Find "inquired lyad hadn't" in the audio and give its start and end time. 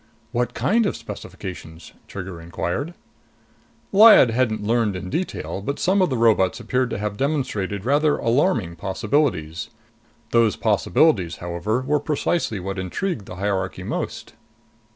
2.41-4.63